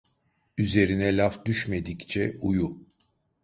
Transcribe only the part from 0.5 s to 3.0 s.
Üzerine laf düşmedikçe uyu.